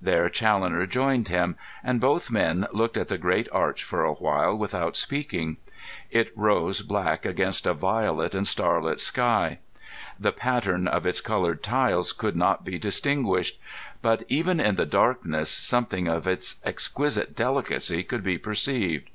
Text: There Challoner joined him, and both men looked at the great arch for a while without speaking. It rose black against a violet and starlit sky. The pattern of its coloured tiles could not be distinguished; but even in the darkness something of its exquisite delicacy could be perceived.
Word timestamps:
There 0.00 0.28
Challoner 0.28 0.86
joined 0.86 1.26
him, 1.26 1.56
and 1.82 2.00
both 2.00 2.30
men 2.30 2.68
looked 2.70 2.96
at 2.96 3.08
the 3.08 3.18
great 3.18 3.48
arch 3.50 3.82
for 3.82 4.04
a 4.04 4.12
while 4.12 4.56
without 4.56 4.94
speaking. 4.96 5.56
It 6.12 6.30
rose 6.36 6.82
black 6.82 7.24
against 7.24 7.66
a 7.66 7.74
violet 7.74 8.32
and 8.32 8.46
starlit 8.46 9.00
sky. 9.00 9.58
The 10.16 10.30
pattern 10.30 10.86
of 10.86 11.06
its 11.06 11.20
coloured 11.20 11.64
tiles 11.64 12.12
could 12.12 12.36
not 12.36 12.64
be 12.64 12.78
distinguished; 12.78 13.58
but 14.00 14.22
even 14.28 14.60
in 14.60 14.76
the 14.76 14.86
darkness 14.86 15.50
something 15.50 16.06
of 16.06 16.28
its 16.28 16.60
exquisite 16.62 17.34
delicacy 17.34 18.04
could 18.04 18.22
be 18.22 18.38
perceived. 18.38 19.10